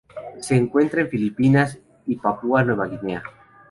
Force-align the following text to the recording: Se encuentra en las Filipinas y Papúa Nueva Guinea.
Se 0.39 0.55
encuentra 0.55 1.01
en 1.01 1.05
las 1.05 1.11
Filipinas 1.11 1.79
y 2.07 2.15
Papúa 2.15 2.63
Nueva 2.63 2.87
Guinea. 2.87 3.21